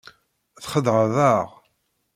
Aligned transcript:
Txedεeḍ-aɣ. 0.63 1.47